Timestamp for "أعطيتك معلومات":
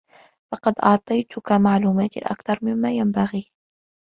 0.83-2.17